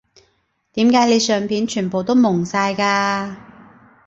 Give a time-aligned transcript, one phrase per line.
[0.73, 3.35] 點解你相片全部都矇晒㗎